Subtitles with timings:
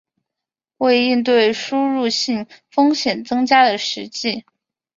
[0.77, 4.45] 为应对输入性风险增加的实际